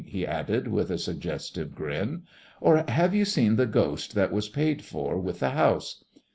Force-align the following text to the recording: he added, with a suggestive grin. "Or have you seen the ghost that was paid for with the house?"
he 0.07 0.25
added, 0.25 0.67
with 0.67 0.89
a 0.89 0.97
suggestive 0.97 1.75
grin. 1.75 2.23
"Or 2.59 2.83
have 2.87 3.13
you 3.13 3.23
seen 3.23 3.55
the 3.55 3.67
ghost 3.67 4.15
that 4.15 4.31
was 4.31 4.49
paid 4.49 4.81
for 4.83 5.19
with 5.19 5.41
the 5.41 5.51
house?" 5.51 6.03